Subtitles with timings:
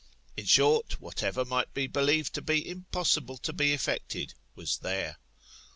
[0.35, 5.17] In short, whatever might be believed to be impossible to be effected, was there.